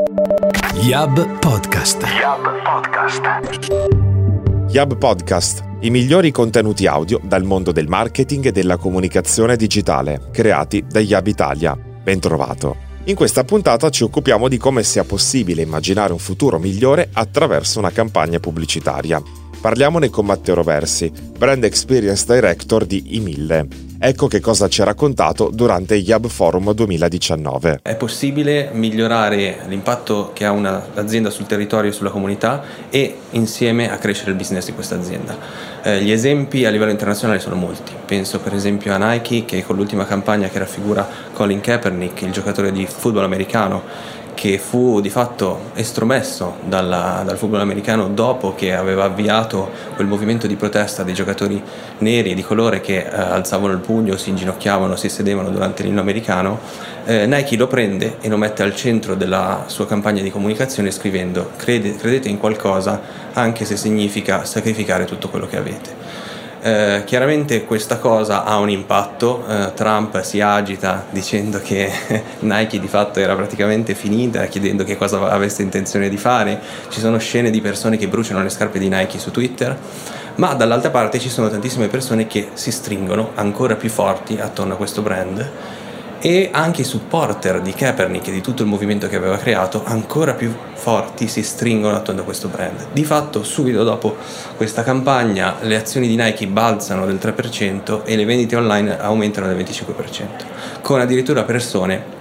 [0.00, 2.02] Yab Podcast.
[2.18, 3.22] Yab Podcast.
[4.70, 10.86] Yab Podcast, i migliori contenuti audio dal mondo del marketing e della comunicazione digitale, creati
[10.88, 11.76] da Yab Italia.
[11.76, 12.76] Bentrovato.
[13.04, 17.90] In questa puntata ci occupiamo di come sia possibile immaginare un futuro migliore attraverso una
[17.90, 19.22] campagna pubblicitaria.
[19.60, 23.89] Parliamone con Matteo Roversi, Brand Experience Director di I1000.
[24.02, 27.80] Ecco che cosa ci ha raccontato durante il Yab Forum 2019.
[27.82, 33.98] È possibile migliorare l'impatto che ha un'azienda sul territorio e sulla comunità e insieme a
[33.98, 35.36] crescere il business di questa azienda.
[35.82, 37.92] Eh, gli esempi a livello internazionale sono molti.
[38.06, 42.72] Penso per esempio a Nike che con l'ultima campagna che raffigura Colin Kaepernick, il giocatore
[42.72, 43.82] di football americano,
[44.40, 50.46] che fu di fatto estromesso dalla, dal football americano dopo che aveva avviato quel movimento
[50.46, 51.62] di protesta dei giocatori
[51.98, 56.00] neri e di colore che eh, alzavano il pugno, si inginocchiavano, si sedevano durante l'inno
[56.00, 56.58] americano,
[57.04, 61.50] eh, Nike lo prende e lo mette al centro della sua campagna di comunicazione scrivendo
[61.56, 62.98] Crede, credete in qualcosa
[63.34, 66.29] anche se significa sacrificare tutto quello che avete.
[66.62, 71.90] Eh, chiaramente questa cosa ha un impatto, eh, Trump si agita dicendo che
[72.40, 77.16] Nike di fatto era praticamente finita, chiedendo che cosa avesse intenzione di fare, ci sono
[77.18, 79.74] scene di persone che bruciano le scarpe di Nike su Twitter,
[80.34, 84.76] ma dall'altra parte ci sono tantissime persone che si stringono ancora più forti attorno a
[84.76, 85.78] questo brand
[86.20, 90.34] e anche i supporter di Kaepernick e di tutto il movimento che aveva creato ancora
[90.34, 92.88] più forti si stringono attorno a questo brand.
[92.92, 94.16] Di fatto subito dopo
[94.56, 99.56] questa campagna le azioni di Nike balzano del 3% e le vendite online aumentano del
[99.56, 100.26] 25%,
[100.82, 102.18] con addirittura persone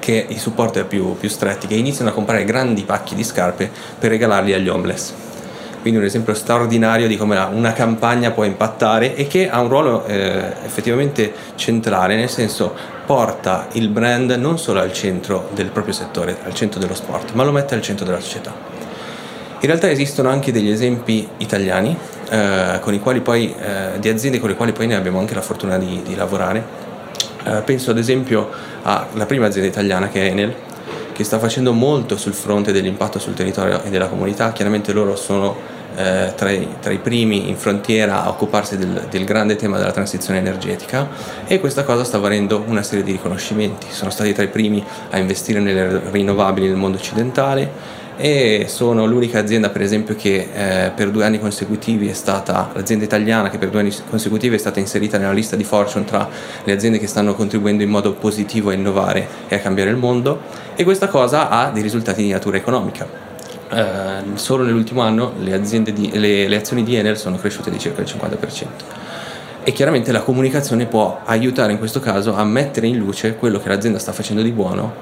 [0.00, 4.10] che i supporter più, più stretti che iniziano a comprare grandi pacchi di scarpe per
[4.10, 5.25] regalarli agli homeless
[5.86, 10.04] quindi un esempio straordinario di come una campagna può impattare e che ha un ruolo
[10.04, 12.74] eh, effettivamente centrale, nel senso
[13.06, 17.44] porta il brand non solo al centro del proprio settore, al centro dello sport, ma
[17.44, 18.52] lo mette al centro della società.
[19.60, 21.96] In realtà esistono anche degli esempi italiani
[22.30, 22.80] eh,
[23.22, 26.16] poi, eh, di aziende con le quali poi ne abbiamo anche la fortuna di, di
[26.16, 26.64] lavorare.
[27.44, 28.50] Eh, penso ad esempio
[28.82, 30.52] alla prima azienda italiana che è Enel,
[31.12, 34.50] che sta facendo molto sul fronte dell'impatto sul territorio e della comunità.
[34.50, 39.24] Chiaramente loro sono eh, tra, i, tra, i, primi in frontiera a occuparsi del, del,
[39.24, 41.08] grande tema della transizione energetica
[41.46, 43.86] e questa cosa sta avendo una serie di riconoscimenti.
[43.90, 49.40] Sono stati tra i primi a investire nelle rinnovabili nel mondo occidentale e sono l'unica
[49.40, 53.68] azienda per esempio che eh, per due anni consecutivi è stata l'azienda italiana che per
[53.68, 56.26] due anni consecutivi è stata inserita nella lista di Fortune tra
[56.64, 60.40] le aziende che stanno contribuendo in modo positivo a innovare e a cambiare il mondo
[60.74, 63.25] e questa cosa ha dei risultati di natura economica
[63.70, 68.02] eh, solo nell'ultimo anno le, di, le, le, azioni di Enel sono cresciute di circa
[68.02, 68.66] il 50%.
[69.62, 73.68] E chiaramente la comunicazione può aiutare in questo caso a mettere in luce quello che
[73.68, 74.94] l'azienda sta facendo di buono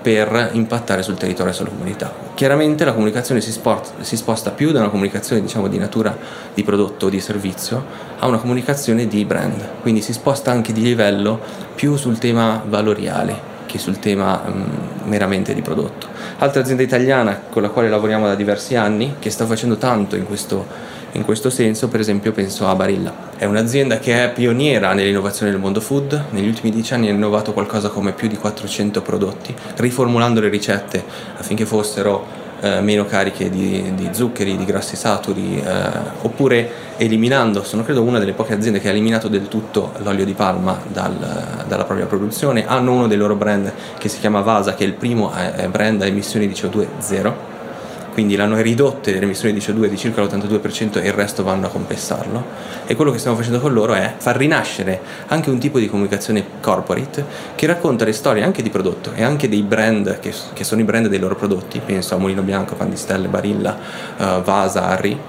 [0.00, 2.14] per impattare sul territorio e sulla comunità.
[2.34, 6.16] Chiaramente la comunicazione si, sport, si sposta più da una comunicazione diciamo, di natura
[6.54, 7.84] di prodotto o di servizio
[8.20, 11.40] a una comunicazione di brand, quindi si sposta anche di livello
[11.74, 16.06] più sul tema valoriale che sul tema mh, meramente di prodotto.
[16.38, 20.24] Altra azienda italiana con la quale lavoriamo da diversi anni, che sta facendo tanto in
[20.24, 20.66] questo,
[21.12, 23.14] in questo senso, per esempio penso a Barilla.
[23.36, 27.52] È un'azienda che è pioniera nell'innovazione del mondo food, negli ultimi dieci anni ha innovato
[27.52, 31.02] qualcosa come più di 400 prodotti, riformulando le ricette
[31.38, 35.88] affinché fossero eh, meno cariche di, di, zuccheri, di grassi saturi, eh,
[36.22, 40.34] oppure eliminando, sono credo una delle poche aziende che ha eliminato del tutto l'olio di
[40.34, 44.84] palma dal, dalla propria produzione, hanno uno dei loro brand che si chiama Vasa, che
[44.84, 47.55] è il primo eh, brand a emissioni di CO2 zero
[48.16, 51.68] quindi l'hanno ridotte le emissioni di CO2 di circa l'82% e il resto vanno a
[51.68, 52.44] compensarlo.
[52.86, 56.42] E quello che stiamo facendo con loro è far rinascere anche un tipo di comunicazione
[56.62, 57.22] corporate
[57.54, 60.84] che racconta le storie anche di prodotto e anche dei brand che, che sono i
[60.84, 63.76] brand dei loro prodotti, penso a Mulino Bianco, Pandistelle, Barilla,
[64.16, 65.20] uh, Vasa, Harry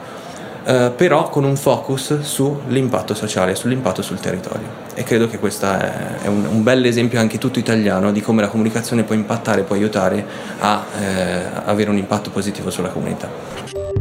[0.68, 4.68] eh, però con un focus sull'impatto sociale, sull'impatto sul territorio.
[4.96, 8.42] E credo che questo è, è un, un bel esempio anche tutto italiano di come
[8.42, 10.26] la comunicazione può impattare, può aiutare
[10.60, 13.30] a eh, avere un impatto positivo sulla comunità.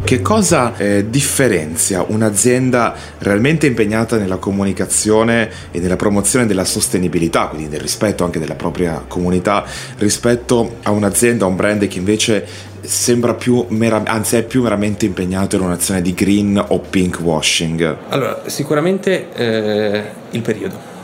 [0.03, 7.69] Che cosa eh, differenzia un'azienda realmente impegnata nella comunicazione e nella promozione della sostenibilità, quindi
[7.69, 9.65] del rispetto anche della propria comunità,
[9.99, 12.47] rispetto a un'azienda, un brand che invece
[12.87, 17.97] sembra più, mera- anzi è più meramente impegnato in un'azione di green o pink washing?
[18.09, 20.95] Allora, sicuramente eh, il periodo.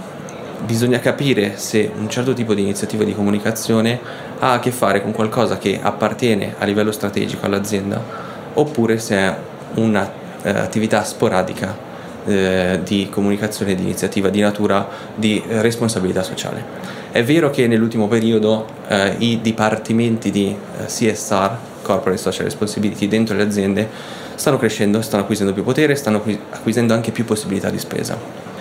[0.64, 3.99] Bisogna capire se un certo tipo di iniziativa di comunicazione
[4.38, 8.00] ha a che fare con qualcosa che appartiene a livello strategico all'azienda
[8.55, 9.37] oppure se è
[9.75, 11.76] un'attività eh, sporadica
[12.25, 16.90] eh, di comunicazione di iniziativa di natura di responsabilità sociale.
[17.11, 23.37] È vero che nell'ultimo periodo eh, i dipartimenti di eh, CSR, Corporate Social Responsibility, dentro
[23.37, 23.88] le aziende
[24.34, 28.19] stanno crescendo, stanno acquisendo più potere, stanno acquisendo anche più possibilità di spesa.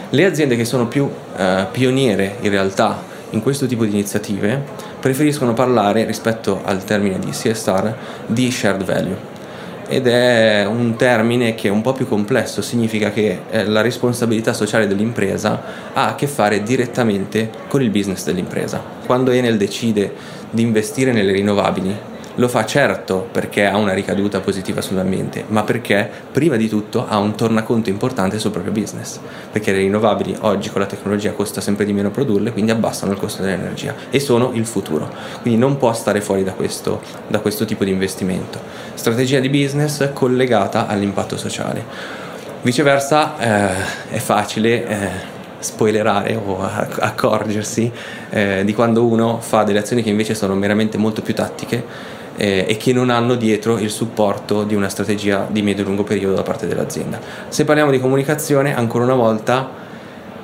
[0.09, 4.61] Le aziende che sono più eh, pioniere in realtà in questo tipo di iniziative
[4.99, 7.93] preferiscono parlare rispetto al termine di CSR
[8.25, 9.39] di shared value
[9.87, 14.53] ed è un termine che è un po' più complesso, significa che eh, la responsabilità
[14.53, 18.81] sociale dell'impresa ha a che fare direttamente con il business dell'impresa.
[19.05, 20.13] Quando Enel decide
[20.49, 21.93] di investire nelle rinnovabili,
[22.41, 27.19] lo fa certo perché ha una ricaduta positiva sull'ambiente, ma perché prima di tutto ha
[27.19, 29.19] un tornaconto importante sul proprio business,
[29.51, 33.19] perché le rinnovabili oggi con la tecnologia costa sempre di meno produrle, quindi abbassano il
[33.19, 35.07] costo dell'energia e sono il futuro,
[35.43, 38.59] quindi non può stare fuori da questo, da questo tipo di investimento.
[38.95, 41.85] Strategia di business collegata all'impatto sociale.
[42.63, 45.09] Viceversa eh, è facile eh,
[45.59, 47.91] spoilerare o accorgersi
[48.31, 52.65] eh, di quando uno fa delle azioni che invece sono meramente molto più tattiche eh,
[52.67, 56.65] e che non hanno dietro il supporto di una strategia di medio-lungo periodo da parte
[56.65, 57.19] dell'azienda.
[57.49, 59.69] Se parliamo di comunicazione, ancora una volta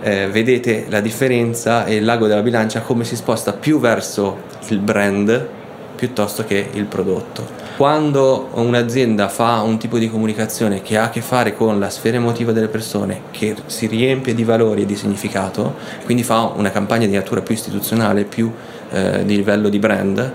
[0.02, 4.78] eh, vedete la differenza e il lago della bilancia come si sposta più verso il
[4.78, 5.48] brand
[5.96, 7.66] piuttosto che il prodotto.
[7.78, 12.18] Quando un'azienda fa un tipo di comunicazione che ha a che fare con la sfera
[12.18, 15.74] emotiva delle persone, che si riempie di valori e di significato,
[16.06, 18.52] quindi fa una campagna di natura più istituzionale, più
[18.92, 20.34] eh, di livello di brand,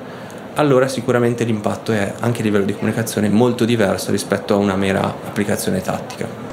[0.54, 5.02] allora sicuramente l'impatto è anche a livello di comunicazione molto diverso rispetto a una mera
[5.04, 6.50] applicazione tattica.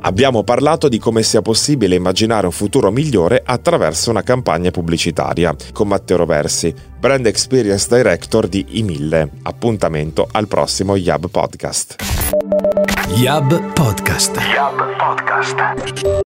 [0.00, 5.88] Abbiamo parlato di come sia possibile immaginare un futuro migliore attraverso una campagna pubblicitaria con
[5.88, 9.28] Matteo Roversi, Brand Experience Director di Imille.
[9.42, 11.96] Appuntamento al prossimo Yab Podcast.
[13.16, 14.36] Yab Podcast.
[14.36, 16.26] Yab Podcast.